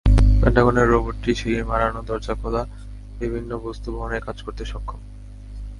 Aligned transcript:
পেন্টাগনের 0.41 0.87
রোবটটি 0.87 1.31
সিঁড়ি 1.35 1.61
মাড়ানো, 1.63 1.99
দরজা 2.01 2.33
খোলা, 2.33 2.63
বিভিন্ন 3.19 3.51
বস্তু 3.57 3.87
বহনের 3.95 4.21
কাজ 4.21 4.37
করতে 4.41 4.63
সক্ষম। 4.65 4.99